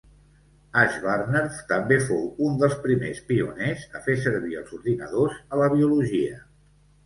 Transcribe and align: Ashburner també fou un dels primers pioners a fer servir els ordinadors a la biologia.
Ashburner 0.83 1.43
també 1.73 1.99
fou 2.07 2.23
un 2.47 2.57
dels 2.65 2.75
primers 2.87 3.21
pioners 3.29 3.87
a 3.99 4.03
fer 4.09 4.19
servir 4.27 4.59
els 4.65 4.77
ordinadors 4.81 5.41
a 5.55 5.65
la 5.65 5.73
biologia. 5.79 6.45